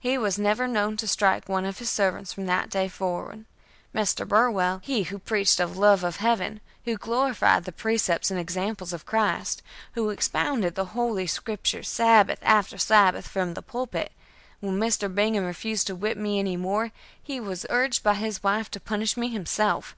He 0.00 0.18
was 0.18 0.40
never 0.40 0.66
known 0.66 0.96
to 0.96 1.06
strike 1.06 1.48
one 1.48 1.64
of 1.64 1.78
his 1.78 1.88
servants 1.88 2.32
from 2.32 2.46
that 2.46 2.68
day 2.68 2.88
forward. 2.88 3.44
Mr. 3.94 4.26
Burwell, 4.26 4.80
he 4.82 5.04
who 5.04 5.20
preached 5.20 5.56
the 5.58 5.68
love 5.68 6.02
of 6.02 6.16
Heaven, 6.16 6.60
who 6.84 6.96
glorified 6.98 7.62
the 7.62 7.70
precepts 7.70 8.28
and 8.28 8.40
examples 8.40 8.92
of 8.92 9.06
Christ, 9.06 9.62
who 9.92 10.10
expounded 10.10 10.74
the 10.74 10.96
Holy 10.98 11.28
Scriptures 11.28 11.86
Sabbath 11.86 12.40
after 12.42 12.76
Sabbath 12.76 13.28
from 13.28 13.54
the 13.54 13.62
pulpit, 13.62 14.10
when 14.58 14.80
Mr. 14.80 15.14
Bingham 15.14 15.44
refused 15.44 15.86
to 15.86 15.94
whip 15.94 16.18
me 16.18 16.40
any 16.40 16.56
more, 16.56 16.90
was 17.28 17.64
urged 17.70 18.02
by 18.02 18.14
his 18.14 18.42
wife 18.42 18.68
to 18.72 18.80
punish 18.80 19.16
me 19.16 19.28
himself. 19.28 19.94